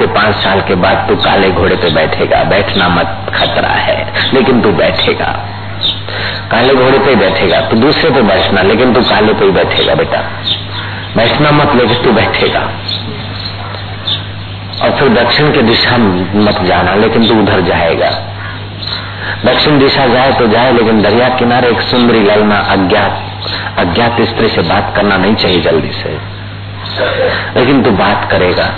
[0.00, 4.60] तो पाँच साल के बाद तू काले घोड़े पे बैठेगा, बैठना मत, खतरा है, लेकिन
[4.60, 5.46] तू बैठेगा।
[6.50, 10.18] काले घोड़े पे बैठेगा, तू दूसरे पे बैठना, लेकिन तू काले पे ही बैठेगा, बेटा।
[11.16, 12.60] बैठना मत, लेकिन तू बैठेगा।
[14.82, 15.96] और फिर दक्षिण की दिशा
[16.34, 18.10] मत जाना, लेकिन तू उधर जाएगा।
[19.44, 23.22] दक्षिण दिशा जाए तो जाए, लेकिन दरिया किनारे एक सुंदरी ललना अज्ञात
[23.78, 26.18] अज्ञात स्त्री से बात करना नहीं चाहिए जल्दी से।
[27.60, 28.74] लेकिन तू बात करेगा।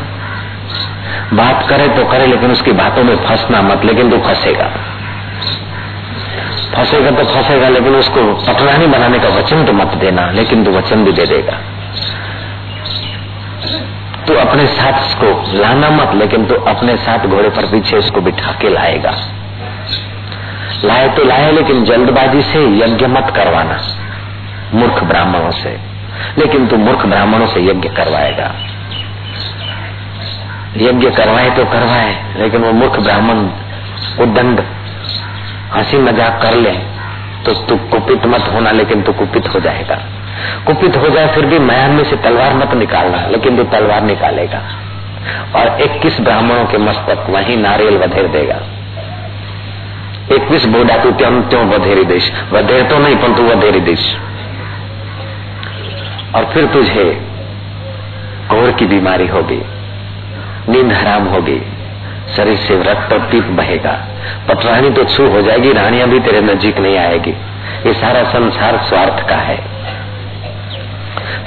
[1.32, 4.66] बात करे तो करे, लेकिन उसकी बातों में फंसना मत, लेकिन तू फंसेगा।
[6.74, 11.04] फंसेगा तो फंसेगा, लेकिन उसको पटरानी बनाने का वचन तो मत देना, लेकिन तू वचन
[11.04, 11.60] भी दे देगा।
[14.26, 18.52] तू अपने साथ उसको लाना मत, लेकिन तू अपने साथ घोड़े पर पीछे उसको बिठा
[18.52, 19.14] के लाएगा।
[20.84, 23.80] लाए तो लाए, लेकिन जल्दबाजी से यज्ञ मत करवाना,
[24.74, 25.98] मूर्ख ब्राह्मणों से।
[26.38, 28.54] लेकिन तू मूर्ख ब्राह्मणों से यज्ञ करवाएगा।
[30.76, 33.38] यज्ञ करवाए तो करवाए, लेकिन वो मूर्ख ब्राह्मण
[34.22, 34.60] उदंड
[35.74, 36.72] हँसी मज़ाक कर ले
[37.44, 39.94] तो तू कुपित मत होना, लेकिन तू कुपित हो जाएगा।
[40.66, 44.62] कुपित हो जाए, फिर भी मयान में से तलवार मत निकालना, लेकिन तू तलवार निकालेगा।
[45.56, 48.60] और इक्कीस ब्राह्मणों के मस्तक वही नारियल वधेर देगा।
[50.34, 54.16] इक्कीस बोडा तू त्यों त्यों वधेरी देश। वधेर तो नहीं पर तू वधेरी देश।
[56.34, 57.04] और फिर तुझे
[58.50, 59.62] कोर की बीमारी होगी।
[60.68, 61.62] नींद हराम होगी।
[62.36, 64.04] शरीर से रक्त और पीप बहेगा।
[64.48, 67.30] पटरानी तो छू हो जाएगी, रानिया भी तेरे नजीक नहीं आएगी।
[67.86, 69.78] ये सारा संसार स्वार्थ का है।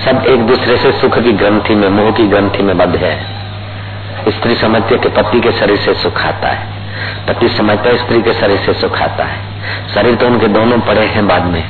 [0.05, 3.41] सब एक दूसरे से सुख की ग्रंथि में, मोह की ग्रंथि में बद्ध है।
[4.29, 6.80] स्त्री समझते कि पति के शरीर से सुख आता है।
[7.27, 9.39] पति समझता स्त्री के शरीर से सुख आता है।
[9.93, 11.63] शरीर तो उनके दोनों पड़े हैं बाद में।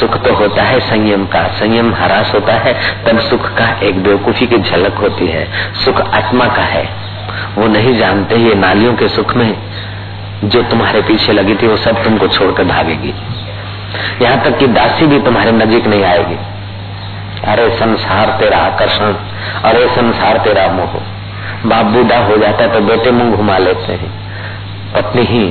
[0.00, 4.46] सुख तो होता है संयम का। संयम हरास होता है, तब सुख का एक बेवकूफ़ी
[4.46, 6.88] की झलक होती है। सुख आत्मा का है।
[7.58, 9.56] वो नहीं जानते ये नालियों के सुख में
[10.44, 13.14] जो तुम्हारे पीछे लगी थी, वो सब तुमको छोड़कर भागेगी।
[14.22, 16.38] यहाँ तक कि दासी भी तुम्हारे नजीक नहीं आएगी।
[17.44, 19.14] अरे संसार तेरा आकर्षण,
[19.64, 21.00] अरे संसार तेरा मोह।
[21.66, 24.25] बाप बूढ़ा हो जाता है तो बेटे मुँह घुमा लेते हैं।
[24.96, 25.44] पत्नी ही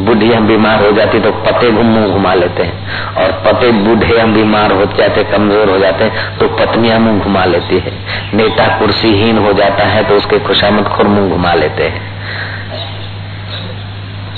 [0.00, 4.32] बुढ़ी हम बीमार हो जाती तो पते मुँह घुमा लेते हैं। और पते बूढ़े हम
[4.34, 7.92] बीमार हो जाते, कमज़ोर हो जाते हैं तो पत्नियाँ मुँह घुमा लेती है।
[8.34, 12.08] नेता कुर्सीहीन हो जाता है तो उसके खुशामद खुर मुँह घुमा लेते हैं।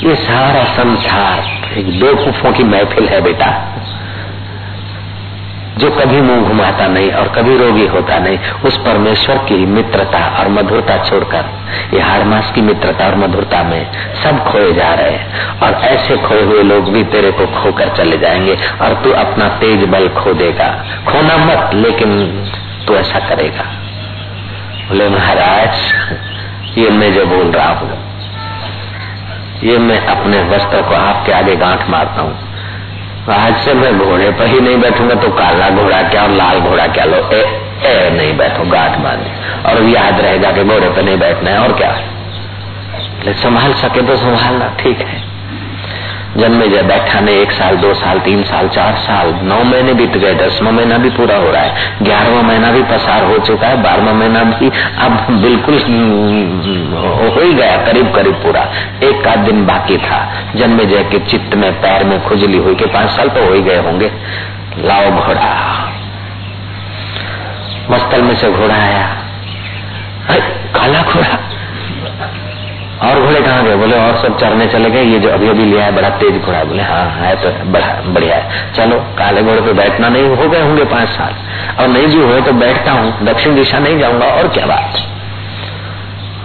[0.02, 3.50] ये सारा संसार एक बेवकूफों की महफिल है बेटा।
[5.78, 10.48] जो कभी मुँह घुमाता नहीं और कभी रोगी होता नहीं, उस परमेश्वर की मित्रता और
[10.48, 11.44] मधुरता छोड़कर,
[11.94, 13.86] ये हाड़ मास की मित्रता और मधुरता में
[14.22, 18.18] सब खोए जा रहे हैं। और ऐसे खोए हुए लोग भी तेरे को खोकर चले
[18.18, 20.68] जाएँगे और तू अपना तेज बल खो देगा।
[21.08, 22.14] खोना मत, लेकिन
[22.86, 23.64] तू ऐसा करेगा।
[24.88, 25.92] बोले, महाराज,
[26.78, 27.90] ये मैं जो बोल रहा हूँ,
[29.64, 32.51] ये मैं अपने वस्त्र को आपके आगे गांठ मारता हूँ।
[33.30, 36.86] आज से मैं घोड़े पर ही नहीं बैठूँगा तो काला घोड़ा क्या और लाल घोड़ा
[36.86, 37.16] क्या लो?
[37.32, 37.42] ए,
[37.86, 39.20] ए नहीं बैठो गाठ बाँध
[39.66, 41.92] और याद रहेगा कि घोड़े पर नहीं बैठना है और क्या?
[43.42, 45.31] संभाल सके तो संभालना ठीक है।
[46.36, 50.16] जन्मे जब बैठा ने एक साल, दो साल, तीन साल, चार साल, नौ महीने बीत
[50.16, 53.82] गए, दसवा महीना भी पूरा हो रहा है, ग्यारहवा महीना भी पसार हो चुका है,
[53.82, 55.74] बारहवा महीना भी अब बिल्कुल
[56.94, 58.60] हो ही गया, करीब करीब पूरा।
[59.02, 62.84] एक आध दिन बाकी था, जन्मे जय के चित्त में, पैर में खुजली हुई के
[62.84, 64.12] पाँच साल तो हो ही गए होंगे।
[64.78, 65.78] लाओ घोड़ा।
[67.90, 69.16] मस्तल में से घोड़ा आया।
[70.74, 71.38] काला घोड़ा।
[73.02, 73.76] और घोड़े कहाँ गए?
[73.76, 76.64] बोले, और सब चरने चले गए। ये जो अभी अभी लिया है बड़ा तेज घोड़ा
[76.64, 80.60] बोले हाँ है तो बड़ा बढ़िया है। चलो, काले घोड़े पे बैठना नहीं, हो गए
[80.60, 81.34] होंगे पाँच साल।
[81.80, 85.08] और नहीं भी हुए तो बैठता हूँ। दक्षिण दिशा नहीं जाऊँगा, और क्या बात?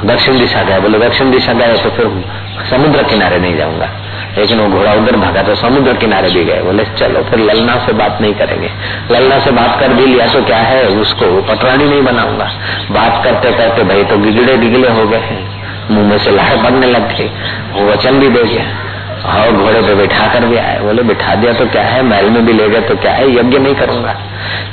[0.06, 2.24] दक्षिण दिशा गए बोले, दक्षिण दिशा गए तो फिर
[2.70, 3.90] समुद्र किनारे नहीं जाऊँगा।
[4.38, 7.94] लेकिन वो घोड़ा उधर भागा तो समुद्र किनारे भी गए। बोले, चलो, फिर ललना से
[7.94, 8.70] बात नहीं करेंगे।
[9.12, 10.88] ललना से बात कर भी लिया तो क्या है?
[10.88, 12.52] उसको पटरानी नहीं बनाऊँगा।
[12.92, 15.57] बात करते करते भाई तो गिगड़े गिगड़े हो गए हैं।
[15.92, 17.28] मुँह में से लहर पड़ने लग गई।
[17.72, 18.88] वो वचन भी दे गया।
[19.18, 22.02] और घोड़े पे बैठा कर भी आए। बोले, बिठा दिया तो क्या है?
[22.02, 23.36] महल में भी ले गए तो क्या है?
[23.36, 24.16] यज्ञ नहीं करूँगा।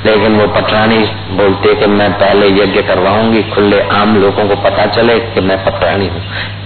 [0.05, 0.97] लेकिन वो पटरानी
[1.31, 6.07] बोलते कि मैं पहले यज्ञ करवाऊँगी। खुले आम लोगों को पता चले कि मैं पटरानी
[6.07, 6.23] हूँ।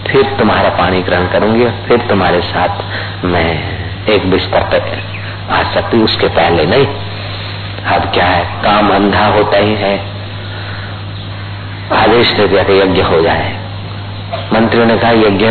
[0.07, 2.83] फिर तुम्हारा पानी ग्रहण करूँगी फिर तुम्हारे साथ
[3.25, 3.79] मैं
[4.09, 4.99] एक बिस्तर पे
[5.53, 6.87] आ सकती उसके पहले नहीं।
[7.87, 8.63] अब क्या है?
[8.63, 9.99] काम अंधा होता ही है।
[11.93, 13.58] आदेश दे दिया कि यज्ञ हो जाए।
[14.53, 15.45] मंत्रियों ने कहा, यज्ञ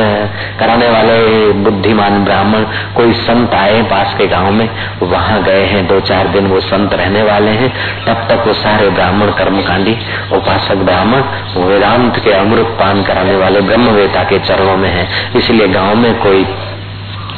[0.58, 2.62] कराने वाले बुद्धिमान ब्राह्मण,
[2.96, 4.69] कोई संत आए पास के गाँव में,
[5.02, 7.69] वहाँ गए हैं, दो चार दिन वो संत रहने वाले हैं,
[8.06, 9.96] तब तक वो सारे ब्राह्मण कर्मकांडी,
[10.32, 11.22] उपासक ब्राह्मण
[11.56, 16.46] वेदांत के अमृत पान कराने वाले ब्रह्मवेता के चरणों में है। इसलिए गाँव में कोई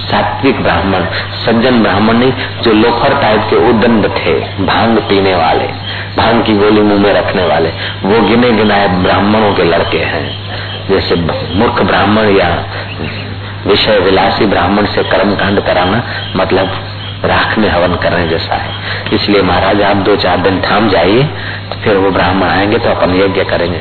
[0.01, 1.05] सात्विक ब्राह्मण,
[1.47, 2.33] सज्जन ब्राह्मण नहीं,
[2.63, 5.65] जो लोफर टाइप के उदंड थे, भाँग पीने वाले,
[6.17, 7.69] भाँग की गोली मुँह में रखने वाले,
[8.05, 10.51] वो गिने गिनाए ब्राह्मणों के लड़के हैं।
[10.89, 11.15] जैसे
[11.55, 12.65] मूर्ख ब्राह्मण या
[13.67, 16.03] विषय विलासी ब्राह्मण से कर्म कांड कराना
[16.37, 16.87] मतलब
[17.25, 18.71] राख में हवन करने जैसा है।
[19.13, 21.29] इसलिए महाराज, आप दो चार दिन थाम जाइए,
[21.85, 23.79] फिर वो ब्राह्मण आएँगे तो अपन यज्ञ करेंगे।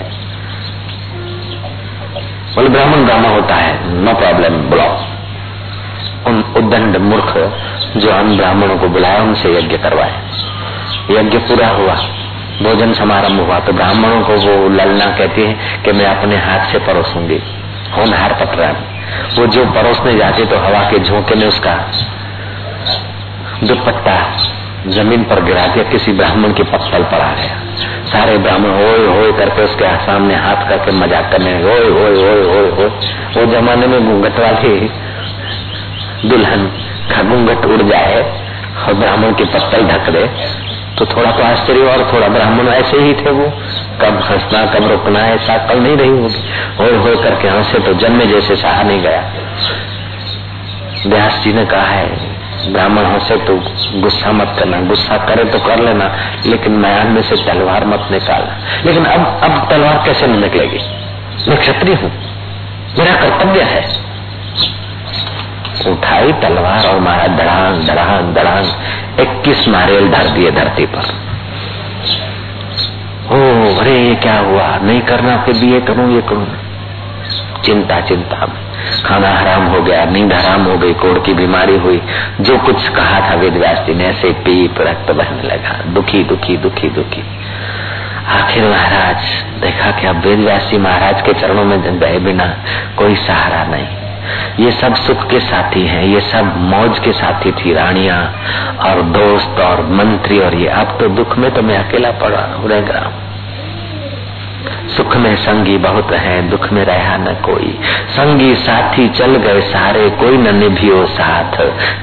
[2.56, 4.98] बोले, ब्राह्मण ब्राह्मण होता है, नो प्रॉब्लम, बुलाओ।
[6.28, 7.60] उन उद्दंड मूर्ख
[7.98, 10.14] जो हम ब्राह्मणों को बुलाया उनसे यज्ञ करवाए।
[11.12, 11.96] यज्ञ पूरा हुआ।
[12.62, 16.80] भोजन समारंभ हुआ तो ब्राह्मणों को वो ललना कहती है कि मैं अपने हाथ से
[16.88, 17.40] परोसूँगी।
[17.92, 18.70] होनहार पटरा
[19.36, 21.76] वो जो परोसने जाते तो हवा के झोंके में उसका
[23.64, 24.18] दुपट्टा
[24.90, 27.56] ज़मीन पर गिरा दिया, किसी ब्राह्मण के पत्तल पर आ गया।
[28.12, 32.70] सारे ब्राह्मण होए होए करके उसके सामने हाथ करके मज़ाक करने होए होए होए होए
[32.70, 32.88] होए।
[33.36, 34.90] वो जमाने में घूंघट वाली
[36.26, 36.66] दुल्हन
[37.10, 38.22] का घूंघट उड़ जाए
[38.80, 40.24] और ब्राह्मण के पत्तल ढक दे।
[41.00, 43.46] तो थोड़ा तो आश्चर्य और थोड़ा ब्राह्मण ऐसे ही थे वो।
[44.02, 46.42] कब हंसना, कब रुकना, ऐसा कल नहीं रही होगी।
[46.80, 49.22] हो हो करके हंसे तो जन्मे जैसे सहा नहीं गया।
[51.08, 52.08] व्यास जी ने कहा है,
[52.68, 53.56] ब्राह्मण हंसे तो
[54.02, 56.12] गुस्सा मत करना, गुस्सा करे तो कर लेना,
[56.46, 60.80] लेकिन मैन में से तलवार मत निकालना। लेकिन अब अब तलवार कैसे निकलेगी?
[61.48, 62.12] मैं क्षत्रिय हूँ,
[63.00, 63.82] मेरा कर्तव्य है।
[65.88, 68.66] उठाई तलवार और मारा धड़ांग धड़ांग धड़ांग
[69.20, 71.30] इक्कीस मारेल धर दिए धरती पर।
[73.30, 74.78] हो अरे, ये क्या हुआ?
[74.78, 76.48] नहीं करना, फिर भी ये करूँ ये करूँ?
[77.66, 78.70] चिंता चिंता। में
[79.06, 82.02] खाना हराम हो गया, नींद हराम हो गई कोड़ की बीमारी हुई।
[82.42, 86.90] जो कुछ कहा था वेद व्यास ने, ऐसे पीप रक्त बहने लगा। दुखी दुखी दुखी
[86.90, 87.24] दुखी।
[88.28, 92.54] आखिर महाराज, देखा कि अब वेद व्यास महाराज के चरणों में गए बिना
[92.98, 94.09] कोई सहारा नहीं।
[94.60, 98.34] ये सब सुख के साथी हैं, ये सब मौज के साथी थी रानिया
[98.80, 102.82] और दोस्त और मंत्री और ये अब तो दुख में तो मैं अकेला पड़ा रह
[102.82, 103.12] गया
[104.98, 107.80] सुख में संगी बहुत है, दुख में रहा न कोई।
[108.10, 111.58] संगी साथी चल गए सारे, कोई न निभियो साथ।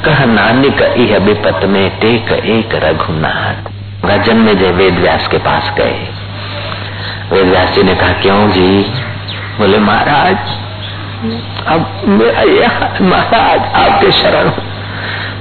[0.04, 3.70] कह नानिक यह विपत में टेक एक रघुनाथ।
[4.06, 6.08] गजन में जय वेद व्यास के पास गए।
[7.32, 8.92] वेद व्यास जी ने कहा, क्यों जी?
[9.58, 10.65] बोले, महाराज
[11.16, 12.02] अब
[13.02, 14.50] महाराज, आपके शरण।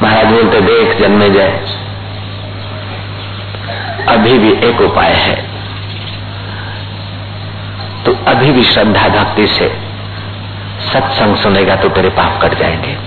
[0.03, 1.59] महाराज बोलते, देख, जन्मे जाए
[4.07, 5.35] अभी भी एक उपाय है।
[8.03, 9.67] तो अभी भी श्रद्धा भक्ति से
[10.93, 12.97] सत्संग सुनेगा तो तेरे पाप कट जाएँगे।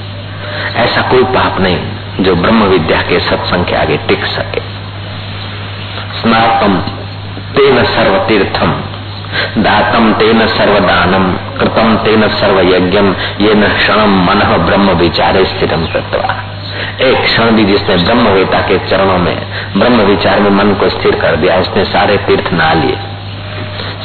[0.76, 1.79] ऐसा कोई पाप नहीं
[2.21, 4.61] जो ब्रह्म विद्या के सत्संग के आगे टिक सके।
[6.21, 6.76] स्नातम
[7.55, 8.73] तेन सर्व तीर्थम
[9.58, 16.44] दातम तेन सर्वदानम कृतम तेन सर्व यज्ञम ये न क्षण मन ब्रह्म विचारे स्थितम कृतवा।
[17.00, 19.46] एक क्षण भी जिसने ब्रह्म वेता के चरणों में
[19.76, 22.98] ब्रह्म विचार में मन को स्थिर कर दिया, उसने सारे तीर्थ ना लिए।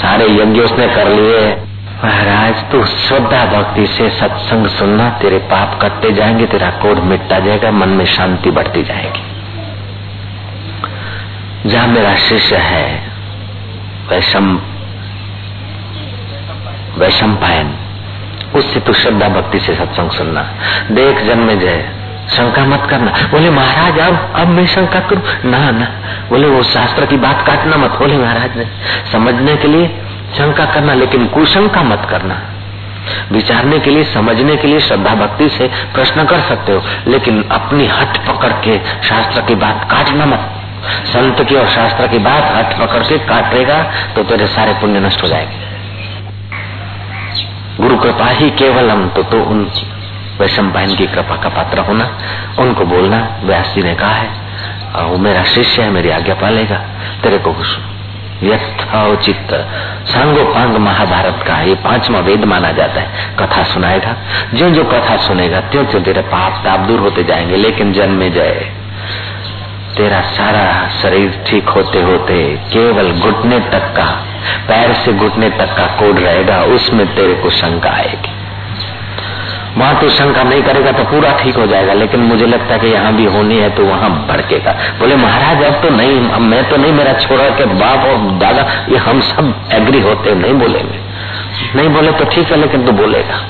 [0.01, 1.57] सारे यज्ञ उसने कर लिए।
[2.03, 7.71] महाराज, तू श्रद्धा भक्ति से सत्संग सुनना, तेरे पाप कटते जाएँगे, तेरा कोड मिटता जाएगा,
[7.71, 9.23] मन में शांति बढ़ती जाएगी।
[11.69, 13.03] जहाँ मेरा शिष्य है
[14.09, 14.59] वैशम
[16.97, 17.73] वैशम पायन।
[18.56, 20.50] उससे तू श्रद्धा भक्ति से सत्संग सुनना।
[20.92, 21.90] देख जन्म जय।
[22.30, 25.52] शंका मत करना। बोले, महाराज, अब अब मैं शंका करूँ?
[25.52, 25.88] ना ना।
[26.30, 28.66] बोले, वो शास्त्र की बात काटना मत। बोले, महाराज ने
[29.12, 29.88] समझने के लिए
[30.35, 32.42] शंका करना, लेकिन कुशंका मत करना।
[33.31, 37.88] विचारने के लिए, समझने के लिए श्रद्धा भक्ति से प्रश्न कर सकते हो, लेकिन अपनी
[37.88, 40.50] हट पकड़ के शास्त्र की बात काटना मत।
[40.85, 43.83] संत की और शास्त्र की बात हट पकड़ के काटेगा
[44.16, 45.72] तो तेरे सारे पुण्य नष्ट हो जाएँगे।
[47.80, 49.71] गुरु कृपा ही केवल हम तो, तो उन
[50.39, 52.18] वैशम बहन की कृपा का पात्र होना
[52.59, 54.30] उनको बोलना व्यास जी ने कहा है
[54.95, 56.75] और वो मेरा शिष्य है मेरी आज्ञा पालेगा
[57.23, 57.56] तेरे को
[58.44, 59.47] यथोचित।
[60.07, 64.15] सांगो पांग महाभारत का ये पांचवा वेद माना जाता है। कथा सुनाएगा।
[64.53, 68.33] जो जो कथा सुनेगा त्यों त्यों तेरे पाप ताप दूर होते जाएँगे लेकिन जन्म में
[68.33, 68.71] जाए
[69.97, 74.25] तेरा सारा शरीर ठीक होते होते केवल घुटने तक का
[74.68, 78.31] पैर से घुटने तक का कोड रहेगा, उसमें तेरे को शंका आएगी।
[79.78, 82.88] वहाँ तो शंका नहीं करेगा तो पूरा ठीक हो जाएगा, लेकिन मुझे लगता है कि
[82.88, 86.78] यहाँ भी होनी है तो वहाँ भड़केगा। बोले, महाराज, अब तो नहीं, अब मैं तो
[86.78, 91.00] नहीं, मेरा छोरा के बाप और दादा, ये हम सब एग्री होते नहीं बोलेंगे।
[91.76, 93.42] नहीं बोले तो ठीक है, लेकिन तू बोलेगा।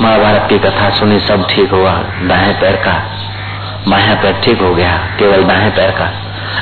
[0.00, 2.92] महाभारत की कथा सुनी, सब ठीक हुआ, दाएँ पैर का,
[3.88, 6.10] बाया पैर ठीक हो गया, केवल दाएँ पैर का।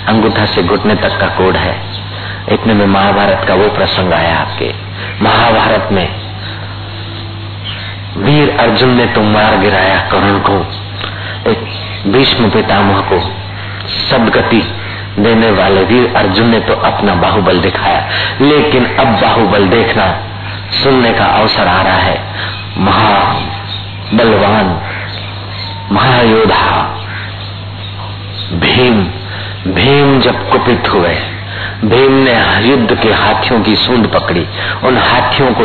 [0.09, 1.75] अंगूठा से घुटने तक का कोड है।
[2.53, 4.73] इतने में महाभारत का वो प्रसंग आया आपके।
[5.23, 6.09] महाभारत में
[8.17, 10.57] वीर अर्जुन ने तो मार गिराया कर्ण को,
[11.51, 11.65] एक
[12.07, 13.21] भीष्म पितामह को,
[13.89, 14.75] सदगति
[15.19, 18.09] देने वाले वीर अर्जुन ने तो अपना बाहुबल दिखाया।
[18.41, 20.07] लेकिन अब बाहुबल देखना,
[20.83, 22.19] सुनने का अवसर आ रहा है।
[22.79, 23.41] महा
[24.15, 24.81] बलवान
[25.93, 26.67] महायोधा
[28.53, 29.03] भीम
[29.75, 31.15] भीम जब कुपित हुए
[31.85, 32.35] भीम ने
[32.69, 34.47] युद्ध के हाथियों की सूंड पकड़ी।
[34.85, 35.63] उन हाथियों को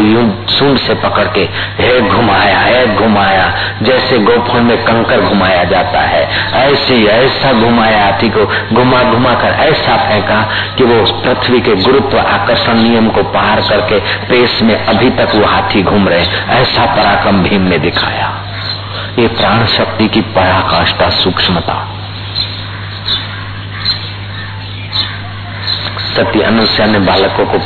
[0.52, 6.30] सूंड से पकड़ के, हे घुमाया, है घुमाया, जैसे गोफन में कंकर घुमाया जाता है,
[6.54, 10.42] ऐसे, ऐसा घुमाया हाथी को, घुमा घुमा कर ऐसा फेंका
[10.78, 15.46] कि वो पृथ्वी के गुरुत्व आकर्षण नियम को पार करके पेश में अभी तक वो
[15.46, 18.34] हाथी घूम रहे, ऐसा पराक्रम भीम ने दिखाया।
[19.20, 22.03] ये प्राण शक्ति की पराकाष्ठा सूक्ष्मता
[26.15, 27.58] सती अनुष्या ने बालकों को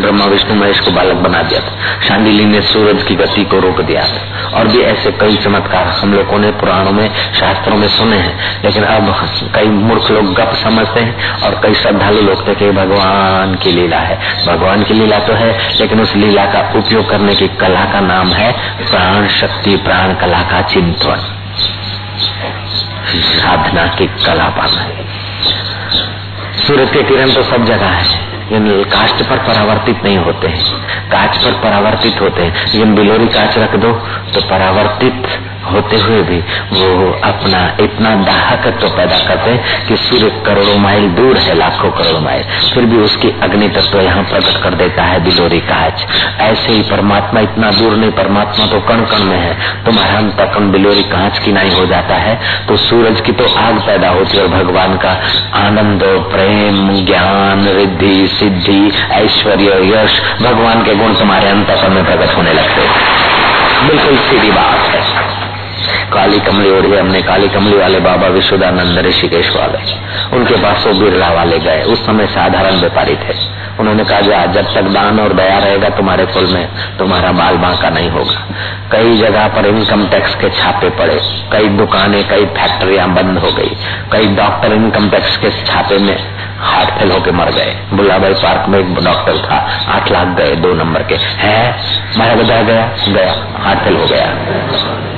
[0.00, 3.80] ब्रह्मा, विष्णु, महेश को बालक बना दिया था। शांडिली ने सूरज की गति को रोक
[3.80, 7.10] दिया था। और भी ऐसे कई चमत्कार हम लोगों ने पुराणों में,
[7.40, 12.20] शास्त्रों में सुने हैं। लेकिन अब कई मूर्ख लोग गप समझते हैं और कई श्रद्धालु
[12.20, 16.44] लोग थे कि भगवान की लीला है। भगवान की लीला तो है, लेकिन उस लीला
[16.44, 18.52] का उपयोग करने की कला का नाम है
[18.90, 21.36] प्राण शक्ति, प्राण कला का चिंतन।
[23.12, 24.86] साधना की कला पाना।
[26.60, 28.30] सूरज के किरण तो सब जगह है।
[28.84, 30.64] कास्ट पर परावर्तित नहीं होते हैं।
[31.10, 33.92] कांच पर परावर्तित होते हैं। लेकिन बिलोरी कांच रख दो
[34.34, 35.22] तो परावर्तित
[35.72, 36.38] होते हुए भी
[36.72, 39.56] वो अपना इतना दाहकत्व तो पैदा करते
[39.88, 44.00] कि सूर्य करोड़ों माइल दूर है, लाखों करोड़ माइल। फिर भी उसकी अग्नि तत्व तो
[44.00, 46.06] यहाँ प्रकट कर देता है बिलोरी कांच
[46.40, 51.02] ऐसे ही परमात्मा इतना दूर नहीं, परमात्मा तो कण कण में है। तुम्हारा अंतकण बिलोरी
[51.10, 54.48] कांच की नहीं हो जाता है तो सूरज की तो आग पैदा होती है और
[54.50, 55.10] भगवान का
[55.56, 58.80] आनंद, प्रेम, ज्ञान, रिद्धि, सिद्धि,
[59.14, 62.88] ऐश्वर्य, यश, भगवान के गुण तुम्हारे अंतकण में प्रकट होने लगते
[63.80, 64.89] बिल्कुल सीधी बात।
[66.12, 69.78] काली कमली ओढ़ी हमने काली कमली वाले बाबा विश्वदानंद ऋषिकेश वाले,
[70.36, 74.74] उनके पास वो बिरला वाले गए। उस समय साधारण व्यापारी थे। उन्होंने कहा, जा, जब
[74.74, 78.46] तक दान और दया रहेगा तुम्हारे कुल में, तुम्हारा बाल बांका नहीं होगा।
[78.92, 81.20] कई जगह पर इनकम टैक्स के छापे पड़े,
[81.52, 83.70] कई दुकानें, कई फैक्ट्रियाँ बंद हो गई,
[84.12, 86.16] कई डॉक्टर इनकम टैक्स के छापे में
[86.60, 90.74] हार्ट फेल होके मर गए। बुल्लाबाई पार्क में एक डॉक्टर था, आठ लाख गए दो
[90.74, 91.78] नंबर के। है?
[92.18, 94.28] माया बजा गया गया हार्ट फेल हो गया।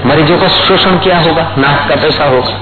[0.06, 2.56] मरीजों का शोषण किया होगा, नाक का पैसा होगा,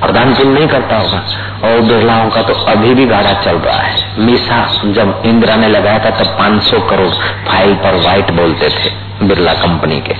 [0.00, 1.22] प्रदान पुण्य नहीं करता होगा।
[1.64, 4.58] और बिरलाओं का तो अभी भी गाड़ा चल रहा है। मीसा
[4.92, 7.10] जब इंदिरा ने लगाया था, तब 500 करोड़
[7.46, 8.90] फ़ाइल पर व्हाइट बोलते थे
[9.22, 10.14] बिरला कंपनी के।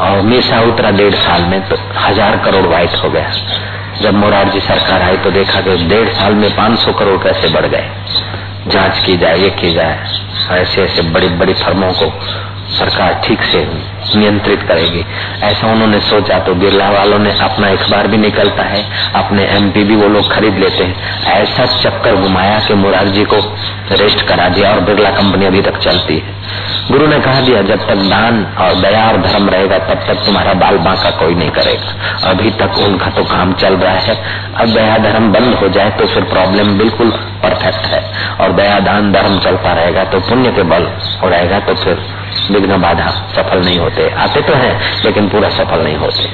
[0.00, 3.30] और मीसा उतरा डेढ़ साल में तो हज़ार करोड़ व्हाइट हो गया।
[4.00, 7.88] जब मोरारजी सरकार आई तो देखा कि डेढ़ साल में 500 करोड़ कैसे बढ़ गए।
[8.68, 9.98] जाँच की जाए, ये की जाए।
[10.52, 12.06] ऐसे ऐसे बड़ी बड़ी फर्मों को
[12.70, 13.64] सरकार ठीक से
[14.16, 15.04] नियंत्रित करेगी।
[15.42, 18.82] ऐसा उन्होंने सोचा तो बिरला वालों ने अपना अखबार भी निकलता है,
[19.14, 23.36] अपने एमपी भी वो लोग खरीद लेते हैं। ऐसा चक्कर घुमाया कि मुरारजी को
[23.92, 26.38] रेस्ट करा दिया और बिरला कंपनी अभी तक चलती है।
[26.90, 30.54] गुरु ने कहा दिया, जब तक दान और दया और धर्म रहेगा, तब तक तुम्हारा
[30.54, 34.16] बाल बांका कोई नहीं करेगा। अभी तक उनका तो काम चल रहा है।
[34.54, 37.10] अब दया धर्म बंद हो जाए तो फिर प्रॉब्लम बिल्कुल
[37.42, 38.02] परफेक्ट है।
[38.40, 40.86] और दया दान धर्म चलता रहेगा तो पुण्य के बल
[41.22, 41.98] हो रहेगा तो फिर
[42.50, 46.28] विघ्न बाधा सफल नहीं होते। आते तो हैं, लेकिन पूरा सफल नहीं होते।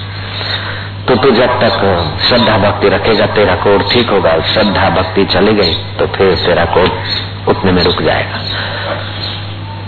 [1.08, 1.74] तो तू जब तक
[2.22, 7.48] श्रद्धा भक्ति रखेगा तेरा कोड ठीक होगा, श्रद्धा भक्ति चली गई तो फिर तेरा कोड
[7.48, 8.40] उतने में रुक जाएगा।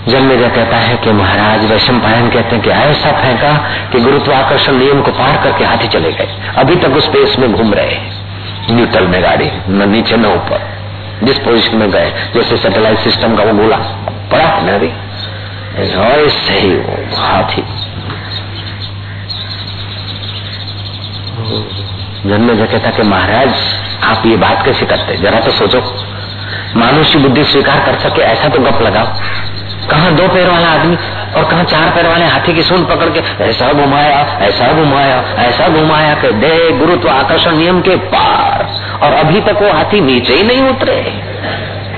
[0.09, 3.53] जन्मेजा कहता है कि महाराज वैशम पायन कहते हैं कि ऐसा फेंका
[3.93, 7.75] कि गुरुत्वाकर्षण नियम को पार करके हाथी चले गए। अभी तक उस पेस में घूम
[7.75, 7.99] रहे
[8.71, 10.67] न्यूट्रल में गाड़ी, न नीचे न ऊपर।
[11.25, 13.77] जिस पोजिशन में गए, जैसे सैटेलाइट सिस्टम का वो गोला
[14.33, 14.91] पड़ा है ना अभी?
[15.79, 17.63] ही। वो हाथी
[22.29, 23.55] जन्मेजा कहता कि महाराज,
[24.05, 25.17] आप ये बात कैसे करते?
[25.17, 25.81] जरा तो सोचो।
[26.77, 29.07] मानुष्य बुद्धि स्वीकार कर सके, ऐसा तो गप लगाओ।
[29.91, 30.97] कहा दो पैर वाला आदमी
[31.37, 35.69] और कहा चार पैर वाले हाथी की सूंड पकड़ के, ऐसा घुमाया ऐसा घुमाया ऐसा
[35.69, 40.43] घुमाया के दे गुरुत्व आकर्षण नियम के पार। और अभी तक वो हाथी नीचे ही
[40.43, 41.23] नहीं उतरे।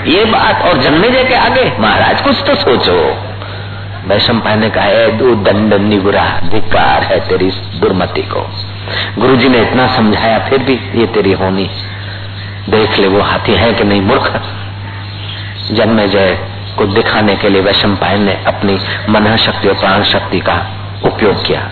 [0.06, 3.29] ये बात और जन्मे जय के आगे, महाराज कुछ तो सोचो।
[4.06, 8.50] वैशम पाय ने कहा दू दंड निगुरा, धिकार है तेरी दुर्मति को।
[9.18, 11.70] गुरुजी ने इतना समझाया, फिर भी ये तेरी होनी।
[12.68, 14.42] देख ले वो हाथी है कि नहीं, मूर्ख।
[15.72, 16.38] जन्मे जय
[16.78, 18.78] को दिखाने के लिए वैशम ने अपनी
[19.08, 20.66] मन शक्ति और प्राण शक्ति का
[21.04, 21.68] उपयोग किया।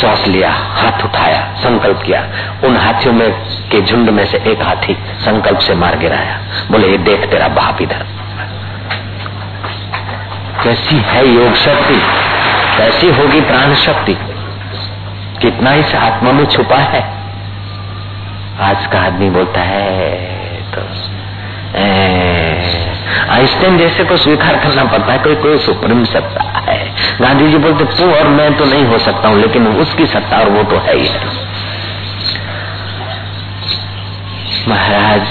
[0.00, 2.28] श्वास लिया, हाथ उठाया, संकल्प किया।
[2.64, 3.32] उन हाथियों में
[3.70, 7.82] के झुंड में से एक हाथी संकल्प से मार गिराया। बोले, ये देख तेरा बाप
[7.82, 8.06] इधर।
[10.62, 11.96] कैसी है योग शक्ति?
[12.76, 14.14] कैसी होगी प्राण शक्ति?
[15.42, 17.02] कितना इस आत्मा में छुपा है?
[18.68, 20.16] आज का आदमी बोलता है
[20.72, 20.80] तो
[23.32, 26.78] आइंस्टाइन जैसे को स्वीकार करना पड़ता है, कोई कोई सुप्रीम सत्ता है।
[27.20, 30.48] गांधी जी बोलते, तू और मैं तो नहीं हो सकता हूँ, लेकिन उसकी सत्ता और
[30.50, 31.20] वो तो है ही है
[34.68, 35.26] महाराज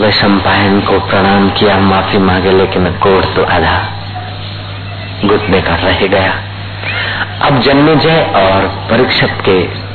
[0.00, 3.88] वे सम्पायन को प्रणाम किया, माफ़ी मांगे, लेकिन कोड़ तो आधा
[5.24, 6.32] घुटने का रह गया।
[7.42, 9.86] अब जन्मेजय और परीक्षक के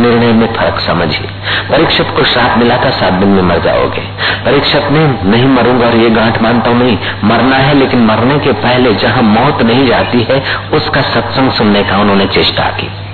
[0.00, 1.26] निर्णय में फ़र्क समझिए।
[1.70, 4.00] परीक्षक को श्राप मिला था, सात दिन में मर जाओगे।
[4.44, 8.52] परीक्षक ने, नहीं मरूँगा और ये गांठ मानता हूँ, नहीं। मरना है, लेकिन मरने के
[8.52, 13.05] पहले जहाँ मौत नहीं जाती है, उसका सत्संग सुनने का उन्होंने चेष्टा की।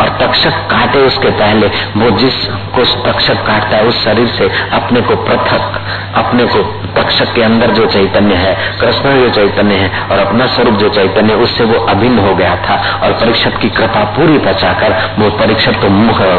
[0.00, 1.66] और तक्षक काटे उसके पहले।
[1.96, 2.44] वो जिस
[2.74, 5.80] को तक्षक काटता है, उस शरीर से अपने को पृथक,
[6.16, 6.62] अपने को
[6.96, 11.34] तक्षक के अंदर जो चैतन्य है, कृष्ण जो चैतन्य है और अपना स्वरूप जो चैतन्य,
[11.44, 15.88] उससे वो अभिन्न हो गया था और परीक्षक की कृपा पूरी पचाकर, वो परीक्षक तो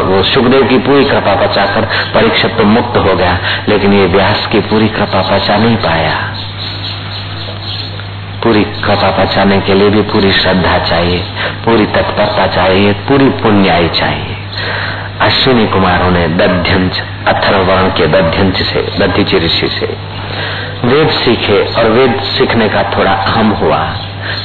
[0.06, 4.60] वो सुखदेव की पूरी कृपा पचाकर परीक्षक तो मुक्त हो गया, लेकिन ये व्यास की
[4.70, 6.16] पूरी कृपा पचा नहीं पाया।
[8.44, 11.18] पूरी कृपा पचाने के लिए भी पूरी श्रद्धा चाहिए,
[11.64, 14.36] पूरी तत्परता चाहिए, पूरी पुण्याई चाहिए।
[15.20, 19.86] अश्विनी कुमारों ने दध्यंच अथर्वर्ण के दध्यंच से दध्यची ऋषि से।
[20.84, 23.78] वेद सीखे और वेद सीखने का थोड़ा अहम हुआ,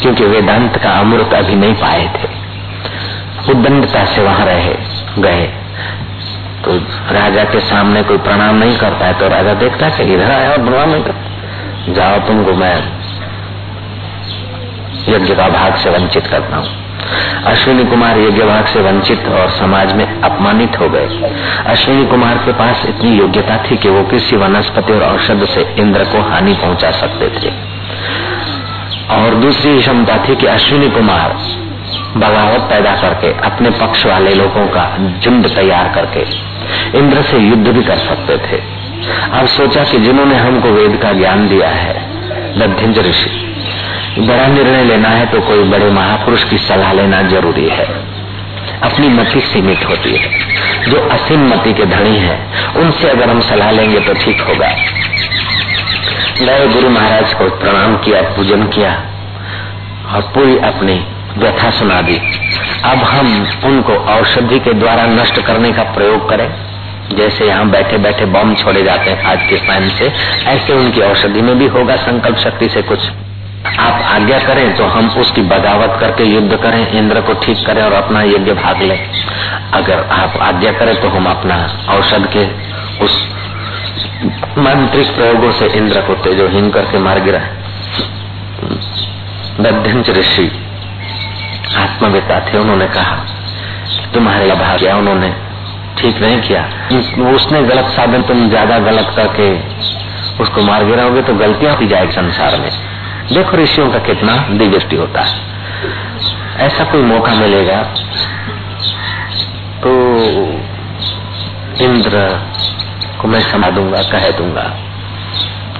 [0.01, 2.29] क्योंकि वेदांत का अमृत अभी नहीं पाए थे।
[3.51, 4.75] उदंडता से वहाँ रहे,
[5.19, 5.47] गए।
[6.65, 6.71] तो
[7.11, 10.51] राजा के सामने कोई प्रणाम नहीं करता है तो राजा देखता है कि इधर आया
[10.51, 12.98] और प्रणाम नहीं करता जाओ तुमको मैं
[15.13, 16.89] यज्ञ का भाग से वंचित करता हूँ।
[17.45, 21.07] अश्विनी कुमार यज्ञ भाग से वंचित और समाज में अपमानित हो गए।
[21.65, 26.03] अश्विनी कुमार के पास इतनी योग्यता थी कि वो किसी वनस्पति और औषध से इंद्र
[26.03, 27.53] को हानि पहुँचा सकते थे।
[29.09, 31.37] और दूसरी क्षमता थी कि अश्विनी कुमार
[32.17, 34.83] बगावत पैदा करके, अपने पक्ष वाले लोगों का
[35.19, 36.25] झुंड तैयार करके
[36.97, 38.61] इंद्र से युद्ध भी कर सकते थे।
[39.31, 41.95] अब सोचा कि जिन्होंने हमको वेद का ज्ञान दिया है
[42.57, 43.29] लध्यंज ऋषि
[44.17, 47.85] बड़ा निर्णय लेना है तो कोई बड़े महापुरुष की सलाह लेना ज़रूरी है।
[48.83, 50.29] अपनी मति सीमित होती है।
[50.91, 54.67] जो असीम मति के धनी है, उनसे अगर हम सलाह लेंगे तो ठीक होगा।
[56.41, 58.91] नए गुरु महाराज को प्रणाम किया, पूजन किया
[60.15, 61.05] और पूरी अपनी
[61.37, 62.17] व्यथा सुना दी।
[62.83, 66.49] अब हम उनको औषधि के द्वारा नष्ट करने का प्रयोग करें।
[67.17, 70.05] जैसे यहाँ बैठे बैठे बम छोड़े जाते हैं आज के टाइम से,
[70.45, 72.99] ऐसे उनकी औषधि में भी होगा संकल्प शक्ति से कुछ।
[73.59, 77.93] आप आज्ञा करें तो हम उसकी बगावत करके युद्ध करें, इंद्र को ठीक करें और
[77.93, 78.99] अपना यज्ञ भाग लें।
[79.73, 81.55] अगर आप आज्ञा करें तो हम अपना
[81.89, 82.45] औषध के
[83.05, 83.17] उस
[84.59, 87.39] मंत्रिक प्रयोगों से इंद्र को तेजोहीन करके मार गिरा
[89.61, 90.49] दध्यंच ऋषि
[91.77, 93.15] आत्मविता थे, उन्होंने कहा,
[94.13, 95.33] तुम्हारे भाग्य उन्होंने
[95.97, 96.63] ठीक नहीं किया।
[97.29, 99.51] उसने गलत साधन तुम ज़्यादा गलत करके
[100.43, 102.71] उसको मार गिराओगे तो गलतियाँ की जाएगी संसार में।
[103.33, 105.33] देखो ऋषियों का कितना दिव्यष्टि होता है।
[106.57, 107.81] ऐसा कोई मौका मिलेगा?
[109.83, 109.91] तो
[111.83, 112.23] इंद्र
[113.21, 114.63] को मैं समा दूँगा, कह दूँगा,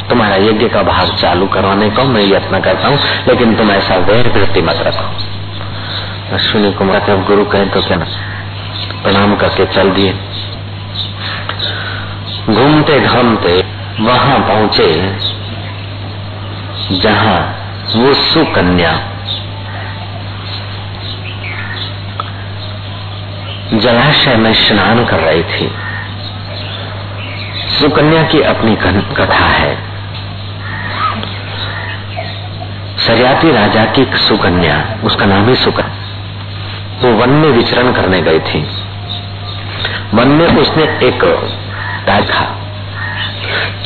[0.10, 4.30] तुम्हारा यज्ञ का भाग चालू करवाने को मैं यत्न करता हूँ, लेकिन तुम ऐसा वैर
[4.30, 7.98] वृत्ति मत रखो। अश्विनी कुमार के गुरु कहें तो क्या
[9.04, 10.14] प्रणाम करके चल दिए।
[12.50, 13.54] घूमते घामते
[14.00, 14.88] वहाँ पहुँचे
[16.92, 17.56] जहाँ
[17.96, 18.92] वो सुकन्या।
[23.74, 25.72] जलाशय में स्नान कर रही थी।
[27.80, 28.76] सुकन्या की अपनी
[29.16, 29.78] कथा है।
[32.98, 36.00] सरियाती राजा की सुकन्या, उसका नाम ही सुकन्या
[37.02, 38.68] वो वन में विचरण करने गई थी।
[40.14, 41.24] वन में उसने एक
[42.06, 42.56] देखा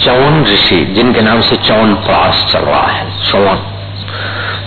[0.06, 2.93] चौन ऋषि, जिनके नाम से चौन पास चल रहा है।
[3.34, 3.62] चौन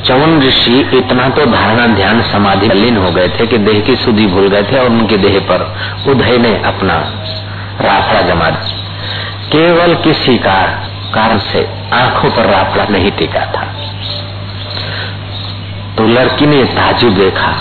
[0.04, 4.26] चौन ऋषि इतना तो धारणा ध्यान समाधि लीन हो गए थे कि देह की सुधि
[4.26, 5.62] भूल गए थे और उनके देह पर
[6.10, 6.94] उदय ने अपना
[7.80, 8.50] राफड़ा जमा
[9.52, 10.54] केवल किसी का
[11.14, 13.64] कारण से आँखों पर राफड़ा नहीं टिका था।
[15.98, 17.52] तो लड़की ने ताजु देखा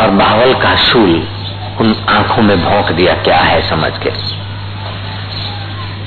[0.00, 1.28] और बावल का शूल
[1.80, 4.10] उन आँखों में भोंक दिया, क्या है समझ के?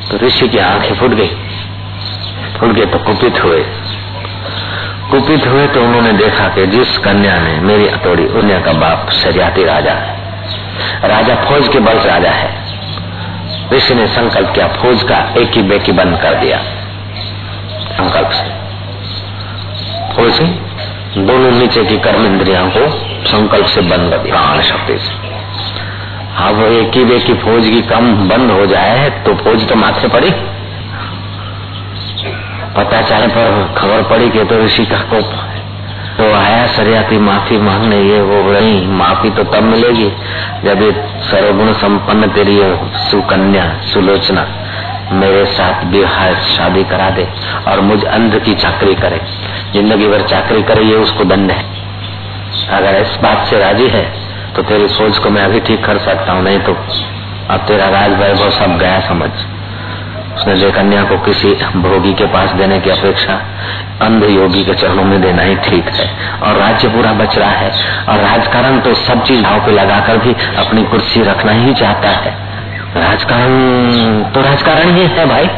[0.09, 1.29] तो ऋषि की आँखें फूट गई।
[2.59, 3.65] फूट गए तो कुपित हुए।
[5.11, 9.63] कुपित हुए तो उन्होंने देखा कि जिस कन्या ने मेरी हथौड़ी उन्या का बाप शरियाती
[9.63, 10.15] राजा है।
[11.09, 12.49] राजा फौज के बल राजा है।
[13.73, 16.57] ऋषि ने संकल्प किया, फौज का एक ही बेकी बंद कर दिया।
[17.91, 18.43] संकल्प से।
[20.15, 20.39] फौज
[21.17, 22.87] दोनों नीचे की कर्म इंद्रिया को
[23.25, 25.13] संकल्प से बंद कर दिया। प्राण शक्ति से।
[26.37, 30.31] अब एक ही बेकी फौज की कम बंद हो जाए तो फौज तो माथे पड़ी।
[32.75, 35.33] पता चले पर खबर पड़ी कि तो ऋषि का कोप
[36.11, 40.09] तो आया सरियाती माफ़ी मांगने, ये वो नहीं, माफ़ी तो तब मिलेगी
[40.63, 40.91] जब ये
[41.29, 42.57] सर्वगुण संपन्न तेरी
[43.01, 44.45] सुकन्या, सुलोचना
[45.13, 47.27] मेरे साथ विवाह, शादी करा दे
[47.67, 49.21] और मुझ अंध की चाकरी करे।
[49.73, 51.63] ज़िंदगी भर चाकरी करे, ये उसको दंड है।
[52.71, 54.05] अगर इस बात से राज़ी है
[54.55, 56.73] तो तेरी सोच को मैं अभी ठीक कर सकता हूँ, नहीं तो
[57.49, 59.29] अब तेरा राज वैभव सब गया समझ।
[60.41, 63.33] उसने जो कन्या को किसी भोगी के पास देने की अपेक्षा
[64.01, 67.71] अंध योगी के चरणों में देना ही ठीक है। और राज्य पूरा बच रहा है।
[68.09, 72.37] और राजकारण तो सब चीज़ भाव पे लगाकर भी अपनी कुर्सी रखना ही चाहता है।
[72.97, 73.91] राजकारण
[74.23, 75.49] तो राजकारण ही है भाई।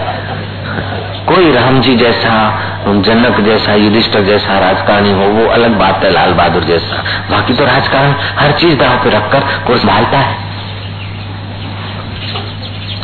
[1.25, 6.33] कोई राम जी जैसा, जनक जैसा, युधिष्ठर जैसा राजकारणी हो, वो अलग बात है, लाल
[6.33, 10.42] बहादुर जैसा। बाकी तो राजकारण हर चीज़ दाव पे रखकर कुर्स भालता है।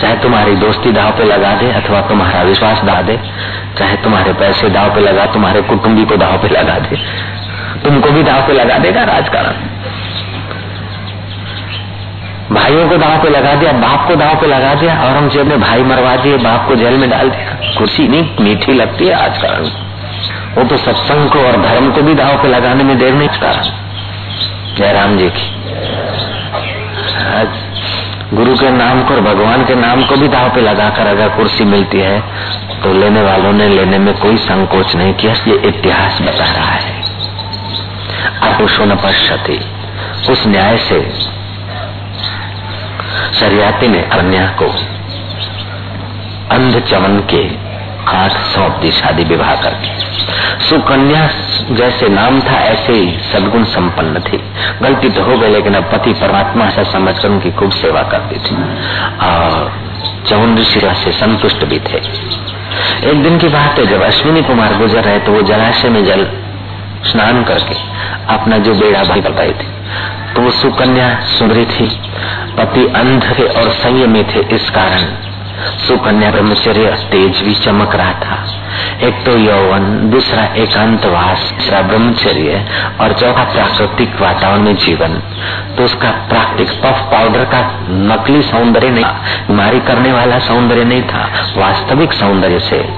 [0.01, 3.19] चाहे तुम्हारी दोस्ती दाव पे लगा दे अथवा तुम्हारा विश्वास दा दे,
[3.77, 6.95] चाहे तुम्हारे पैसे दाव पे लगा, तुम्हारे कुटुंबी को दाव पे लगा दे।
[7.83, 9.51] तुमको भी दाव पे लगा देगा राजकारण।
[12.55, 15.83] भाइयों को दाव पे लगा दिया, बाप को दाव पे लगा दिया, औरंगज़ेब ने भाई
[15.83, 19.63] मरवा दिए, बाप को जेल में डाल दिया। कुर्सी नहीं, मीठी लगती है राजकारण।
[20.57, 23.63] वो तो सत्संग को और धर्म को भी दाव पे लगाने में देर नहीं कारण
[24.75, 25.58] जयराम जी की।
[28.33, 31.63] गुरु के नाम को और भगवान के नाम को भी दाव पे लगाकर अगर कुर्सी
[31.63, 32.19] मिलती है
[32.83, 36.93] तो लेने वालों ने लेने में कोई संकोच नहीं किया, ये इतिहास बता रहा है।
[38.43, 39.59] आप न पश्यति,
[40.31, 40.99] उस न्याय से
[43.39, 44.69] शरियाती ने कन्या को
[46.55, 47.43] अंध चमन के
[48.07, 49.89] हाथ सौंप दी शादी विवाह करके।
[50.65, 51.27] सुकन्या
[51.71, 54.37] जैसे नाम था, ऐसे ही सदगुण संपन्न थी।
[54.81, 58.55] गलती तो हो गई, लेकिन अब पति परमात्मा ऐसा समझकर उनकी खूब सेवा करती थी।
[59.21, 59.71] और
[60.27, 62.01] चौन ऋषि से संतुष्ट भी थे।
[63.09, 66.27] एक दिन की बात है, जब अश्विनी कुमार गुजर रहे तो वो जलाशय में जल
[67.05, 67.75] स्नान करके
[68.33, 69.67] अपना जो बेड़ा भाई बताई थी
[70.33, 71.87] तो वो सुकन्या सुंदरी थी।
[72.57, 75.05] पति अंध थे और संयमी थे, इस कारण
[75.65, 78.47] सुकन्या ब्रह्मचर्य तेज भी चमक रहा था।
[79.03, 82.65] एक तो यौवन, दूसरा एकांतवास, तीसरा ब्रह्मचर्य
[83.01, 85.13] और चौथा प्राकृतिक वातावरण में जीवन।
[85.77, 89.05] तो उसका प्राकृतिक पफ पाउडर का नकली सौंदर्य नहीं
[89.47, 92.89] बीमारी करने वाला सौंदर्य नहीं था, वास्तविक सौंदर्य से।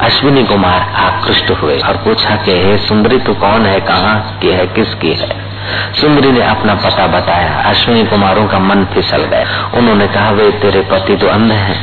[0.00, 3.80] अश्विनी कुमार आकृष्ट हुए और पूछा कि, हे सुंदरी, तू कौन है?
[3.80, 5.49] कहाँ, की है, किसकी है?
[5.94, 10.80] सुंदरी ने अपना पता बताया। अश्विनी कुमारों का मन फिसल गया। उन्होंने कहा, वे तेरे
[10.90, 11.78] पति तो अंध हैं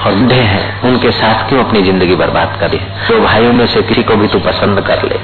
[0.00, 2.78] और बूढ़े हैं। उनके साथ क्यों अपनी ज़िंदगी बर्बाद करी?
[3.08, 5.18] तो भाइयों में से किसी को भी तू पसंद कर ले,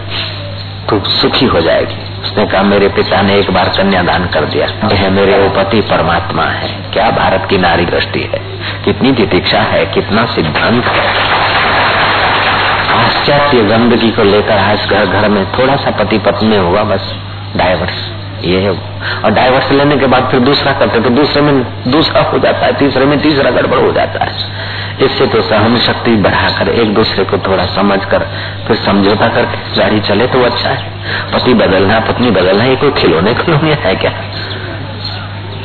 [0.88, 5.10] तू सुखी हो जाएगी। उसने कहा, मेरे पिता ने एक बार कन्यादान कर दिया। है
[5.10, 8.40] मेरे वो पति परमात्मा है। क्या भारत की नारी दृष्टि है?
[8.84, 11.08] कितनी तितिक्षा है, कितना सिद्धांत है।
[12.90, 17.12] पाश्चात्य गंदगी को लेकर आज घर घर में थोड़ा सा पति पत्नी हुआ बस।
[17.56, 18.12] डाइवर्स,
[18.44, 22.22] ये है वो। और डाइवर्स लेने के बाद फिर दूसरा करते तो दूसरे में दूसरा
[22.22, 24.34] हो जाता है, तीसरे में तीसरा गड़बड़ हो जाता है।
[25.02, 28.26] इससे तो सहन शक्ति बढ़ाकर एक दूसरे को थोड़ा समझ कर
[28.66, 30.90] फिर समझौता करके गाड़ी चले तो अच्छा है।
[31.32, 34.10] पति बदलना, पत्नी बदलना, ये कोई खिलौने खिलौने है क्या?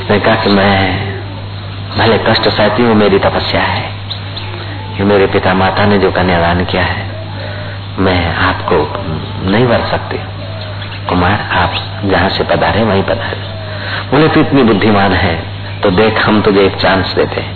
[0.01, 1.15] उसने कहा कि मैं
[1.97, 3.95] भले कष्ट सहती हूँ, मेरी तपस्या है।
[4.97, 7.05] कि मेरे पिता माता ने जो कन्यादान किया है,
[7.99, 8.75] मैं आपको
[9.51, 10.19] नहीं वर सकती।
[11.09, 11.73] कुमार, आप
[12.05, 13.41] जहाँ से पधारे, वहीं पधारे।
[14.11, 15.35] बोले, तू इतनी बुद्धिमान है
[15.81, 17.53] तो देख, हम तुझे एक चांस देते हैं।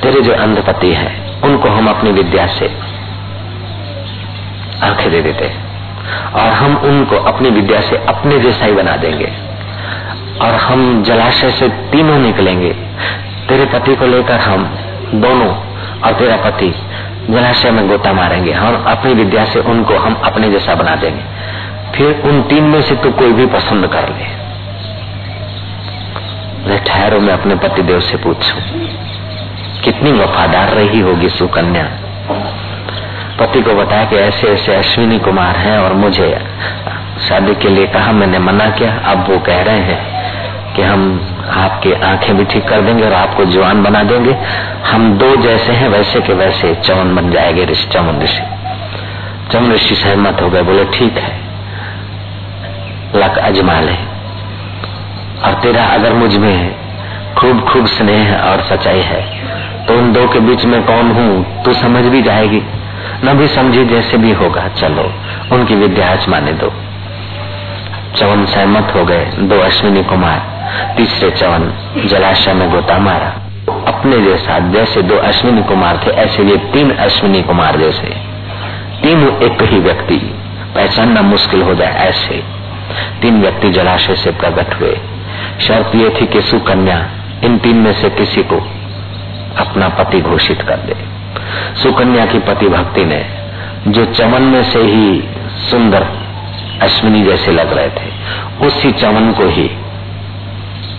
[0.00, 2.66] तेरे जो अंधपति है, उनको हम अपनी विद्या से
[4.82, 5.52] आँखें दे देते
[6.34, 9.32] और हम उनको अपनी विद्या से अपने जैसा ही बना देंगे।
[10.40, 12.70] और हम जलाशय से तीनों निकलेंगे।
[13.48, 14.78] तेरे पति को लेकर हम
[15.14, 15.54] दोनों
[16.00, 16.74] और तेरा पति
[17.30, 21.22] जलाशय में गोता मारेंगे। हम अपनी विद्या से उनको हम अपने जैसा बना देंगे।
[21.94, 24.26] फिर उन तीन में से तो कोई भी पसंद कर ले।
[26.86, 28.60] ठहरो मैं अपने पतिदेव से पूछूँ,
[29.84, 31.84] कितनी वफादार रही होगी सुकन्या?
[33.40, 36.28] पति को बताया कि ऐसे ऐसे अश्विनी कुमार हैं और मुझे
[37.28, 41.00] शादी के लिए कहा मैंने मना किया। अब वो कह रहे हैं कि हम
[41.56, 44.36] आपकी आँखें भी ठीक कर देंगे और आपको जवान बना देंगे।
[44.86, 48.42] हम दो जैसे हैं, वैसे के वैसे चवन बन जाएँगे ऋषि चवन ऋषि।
[49.52, 51.47] चवन ऋषि सहमत हो गए, बोले, ठीक है।
[53.16, 53.96] लक अजमा ले
[55.44, 56.76] और तेरा अगर मुझमें
[57.34, 59.48] खूब खूब स्नेह और सच्चाई है
[59.86, 62.62] तो उन दो के बीच में कौन हूँ, तू समझ भी जाएगी।
[63.24, 65.12] न भी समझी जैसे भी होगा, चलो,
[65.52, 66.72] उनकी विद्या आजमाने दो।
[68.16, 70.42] चवन सहमत हो गए दो अश्विनी कुमार,
[70.96, 71.72] तीसरे चवन
[72.06, 73.32] जलाशय में गोता मारा।
[73.88, 78.16] अपने जैसा, जैसे दो अश्विनी कुमार थे, ऐसे ये तीन अश्विनी कुमार जैसे।
[79.02, 80.16] तीन एक ही व्यक्ति,
[80.74, 82.57] पहचानना मुश्किल हो जाए ऐसे।
[83.22, 85.00] तीन व्यक्ति जलाशय से प्रकट हुए।
[85.60, 87.10] शर्त ये थी कि सुकन्या
[87.44, 88.56] इन तीन में से किसी को
[89.58, 90.94] अपना पति घोषित कर दे।
[91.82, 93.30] सुकन्या की पति भक्ति ने,
[93.88, 95.28] जो चमन में से ही
[95.70, 96.06] सुंदर
[96.82, 98.12] अश्विनी जैसे लग रहे थे,
[98.66, 99.70] उसी चमन को ही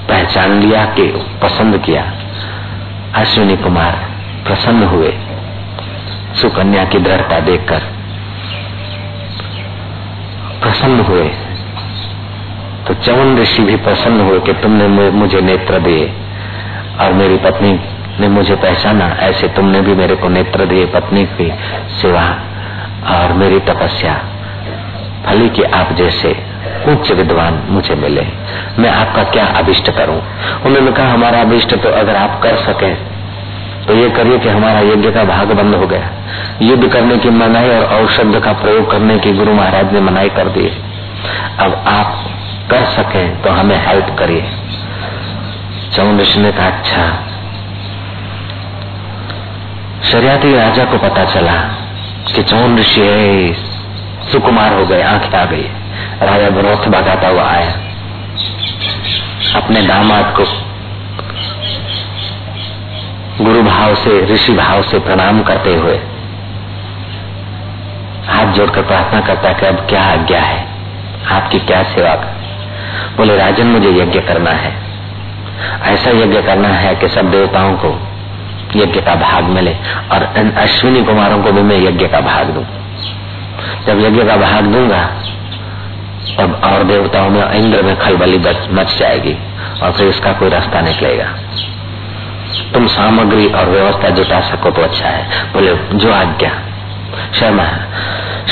[0.08, 1.04] पहचान लिया कि
[1.42, 2.14] पसंद किया।
[3.16, 4.10] अश्विनी कुमार
[4.46, 5.14] प्रसन्न हुए।
[6.36, 7.80] सुकन्या की दृढ़ता देखकर
[10.62, 11.32] प्रसन्न हुए।
[12.90, 16.06] तो चवन ऋषि भी प्रसन्न हुए कि तुमने मुझे नेत्र दिए।
[17.00, 17.80] और मेरी पत्नी
[18.20, 21.52] ने मुझे पहचाना, ऐसे तुमने भी मेरे को नेत्र दिए पत्नी की
[22.02, 22.24] सेवा।
[23.10, 24.14] और मेरी तपस्या
[25.26, 26.32] फली के आप जैसे
[26.88, 28.26] उच्च विद्वान मुझे मिले।
[28.80, 30.20] मैं आपका क्या अभिष्ट करूँ?
[30.66, 32.94] उन्होंने कहा, हमारा अभिष्ट तो अगर आप कर सके
[33.86, 36.10] तो ये करिए कि हमारा यज्ञ का भाग बंद हो गया।
[36.62, 40.50] युद्ध करने की मनाई और औषध का प्रयोग करने की गुरु महाराज ने मनाई कर
[40.50, 40.68] दी।
[41.60, 42.26] अब आप
[42.72, 44.52] कर सके तो हमें हेल्प करिए
[45.96, 47.26] चौन ऋषि ने कहा अच्छा।
[50.12, 51.54] शरियाती राजा को पता चला
[52.36, 53.54] कि चौन ऋषि है,
[54.32, 55.68] सुकुमार हो गए, आँखें आ गई।
[56.22, 57.72] राजा विरोध भगाता हुआ आया।
[59.56, 60.46] अपने दामाद को
[63.44, 66.00] गुरु भाव से, ऋषि भाव से प्रणाम करते हुए
[68.28, 70.68] हाथ जोड़कर प्रार्थना करता कि अब क्या आज्ञा है,
[71.32, 72.39] आपकी क्या सेवा कर।
[73.18, 74.90] बोले, राजन, मुझे यज्ञ करना है।
[75.82, 78.08] ऐसा यज्ञ करना है कि सब देवताओं को
[78.76, 79.72] यज्ञ का भाग मिले
[80.12, 82.66] और अश्विनी कुमारों को भी मैं यज्ञ का भाग दूँ।
[83.88, 85.10] जब यज्ञ का भाग दूँगा,
[86.38, 88.38] तब और देवताओं में इंद्र में खलबली
[88.72, 89.38] मच जाएगी
[89.84, 91.26] और फिर इसका कोई रास्ता निकलेगा।
[92.74, 96.52] तुम सामग्री और व्यवस्था जुटा सको तो अच्छा है। बोले, जो आज्ञा।
[97.34, 97.66] शर्मा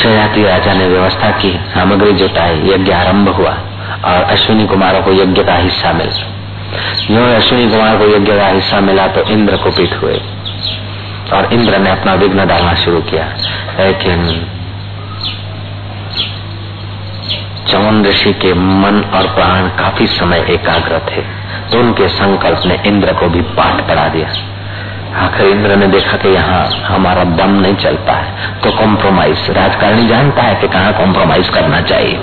[0.03, 3.57] शयाती राजा ने व्यवस्था की, सामग्री जुटाई, यज्ञ आरंभ हुआ।
[4.05, 6.09] और अश्विनी कुमारों को यज्ञ का हिस्सा मिल
[7.11, 10.21] जो अश्विनी कुमार को यज्ञ का हिस्सा मिला तो इंद्र को पीठ हुए।
[11.33, 13.23] और इंद्र ने अपना विघ्न डालना शुरू किया।
[13.79, 14.47] लेकिन
[17.67, 21.21] चवन ऋषि के मन और प्राण काफ़ी समय एकाग्र थे।
[21.71, 24.33] तो उनके संकल्प ने इंद्र को भी पाठ पढ़ा दिया।
[25.17, 30.41] आखिर इंद्र ने देखा कि यहाँ हमारा दम नहीं चलता है। तो कॉम्प्रोमाइज राजकारणी जानता
[30.41, 32.19] है कि कहाँ कॉम्प्रोमाइज करना चाहिए।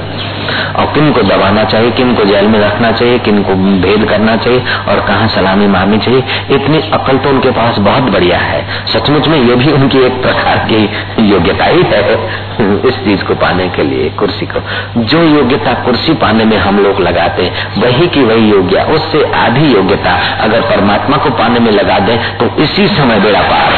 [0.76, 4.36] और किन को दबाना चाहिए किन को जेल में रखना चाहिए किन को भेद करना
[4.36, 9.28] चाहिए और कहाँ सलामी मारनी चाहिए। इतनी अकल तो उनके पास बहुत बढ़िया है। सचमुच
[9.28, 10.90] में ये भी उनकी एक प्रकार की
[11.24, 12.14] योग्यता ही है
[12.88, 14.60] इस चीज़ को पाने के लिए, कुर्सी को।
[15.00, 20.36] जो योग्यता कुर्सी पाने में हम लोग लगाते वही की वही योग्य, उससे आधी योग्यता
[20.40, 23.72] अगर परमात्मा को पाने में लगा दे तो इसी समय बेड़ा पार।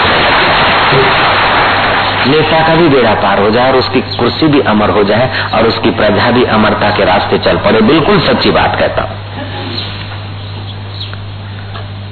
[2.28, 5.66] नेता का भी बेड़ा पार हो जाए और उसकी कुर्सी भी अमर हो जाए और
[5.66, 9.24] उसकी प्रजा भी अमरता के रास्ते चल पड़े। बिल्कुल सच्ची बात कहता हूँ।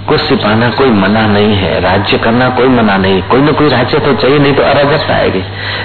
[0.09, 3.99] कुर्सी पाना कोई मना नहीं है, राज्य करना कोई मना नहीं। कोई ना कोई राज्य
[3.99, 5.43] तो चाहिए, नहीं तो अराजकता आएगी।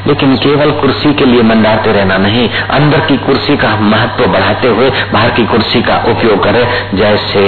[0.07, 4.91] लेकिन केवल कुर्सी के लिए मंडाते रहना नहीं, अंदर की कुर्सी का महत्व बढ़ाते हुए
[5.13, 7.41] बाहर की कुर्सी का उपयोग करे, जैसे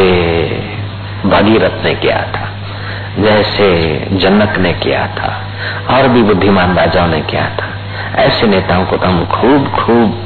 [1.26, 2.51] भगीरथ ने किया था।
[3.20, 3.68] जैसे
[4.14, 5.32] जनक ने किया था,
[5.90, 7.70] और भी बुद्धिमान राजाओं ने किया था।
[8.18, 10.20] ऐसे नेताओं को तो हम खूब खूब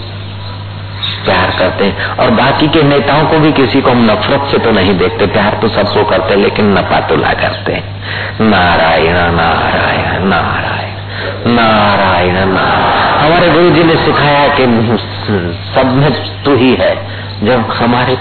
[1.26, 4.72] प्यार करते हैं, और बाकी के नेताओं को भी किसी को हम नफरत से तो
[4.72, 7.82] नहीं देखते, प्यार तो सबको करते लेकिन नपातुला करते
[8.42, 10.94] नारायण नारायण नारायण
[11.48, 12.58] नारायण नारायण।
[13.18, 14.66] हमारे गुरु जी ने सिखाया कि
[15.76, 16.12] सब में
[16.44, 16.94] तू ही है।
[17.44, 18.18] जब हमारे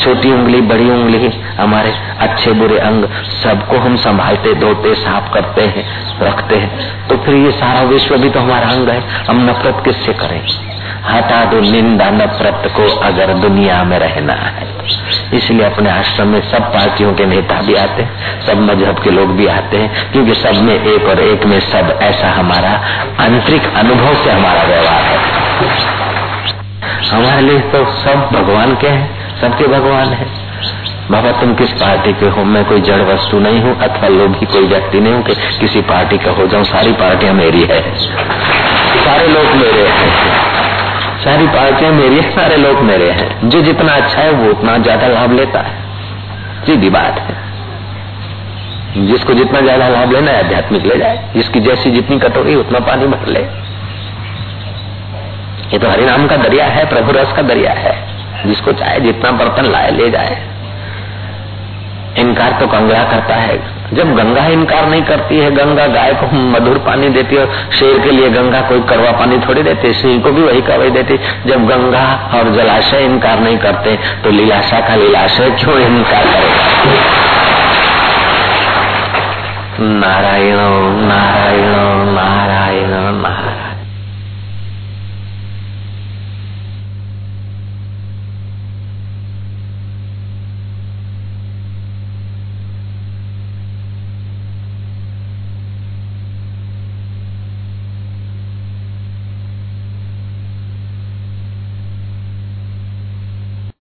[0.00, 3.04] छोटी उंगली, बड़ी उंगली, हमारे अच्छे, बुरे अंग
[3.42, 5.84] सबको हम संभालते, धोते, साफ़ करते हैं,
[6.20, 10.12] रखते हैं तो फिर ये सारा विश्व भी तो हमारा अंग है। हम नफरत किससे
[10.12, 10.42] करें?
[11.04, 14.66] हटा दो निंदा नफरत को, अगर दुनिया में रहना है।
[15.34, 19.36] इसलिए अपने आश्रम में सब पार्टियों के नेता भी आते हैं, सब मज़हब के लोग
[19.36, 22.70] भी आते हैं, क्योंकि सब में एक और एक में सब ऐसा हमारा
[23.20, 26.07] आंतरिक अनुभव से हमारा व्यवहार है।
[27.04, 30.26] हमारे लिए तो सब भगवान के हैं, सबके भगवान है।
[31.10, 32.44] बाबा, तुम किस पार्टी के हो?
[32.44, 36.18] मैं कोई जड़ वस्तु नहीं हूँ, अथवा लोभी कोई व्यक्ति नहीं हूँ कि किसी पार्टी
[36.18, 37.96] का हो जाऊँ। सारी पार्टियाँ मेरी है।
[39.04, 40.08] सारे लोग मेरे हैं।
[41.24, 45.06] सारी पार्टियाँ मेरी है, सारे लोग मेरे हैं। जो जितना अच्छा है, वो उतना ज़्यादा
[45.06, 45.72] लाभ लेता है।
[46.66, 47.48] सीधी बात है।
[49.06, 53.06] जिसको जितना ज़्यादा लाभ लेना है, आध्यात्मिक ले जाए। जिसकी जैसी जितनी कटोरी, उतना पानी
[53.06, 53.67] भर ले।
[55.72, 57.96] ये तो हरिनाम का दरिया है, प्रभु रस का दरिया है।
[58.46, 60.36] जिसको चाहे जितना बर्तन लाए, ले जाए।
[62.18, 63.56] इनकार तो गंगा करता है।
[63.94, 68.10] जब गंगा इनकार नहीं करती है, गंगा गाय को मधुर पानी देती है शेर के
[68.10, 71.66] लिए गंगा कोई कड़वा पानी थोड़ी देती है सिंह को भी वही कवई देती। जब
[71.66, 76.66] गंगा और जलाशय इनकार नहीं करते तो लीलाशा का लीलाशय क्यों इनकार करेगा
[79.80, 80.56] नारायण
[81.06, 81.74] नारायण
[82.14, 82.90] नारायण
[83.22, 83.67] नारायण।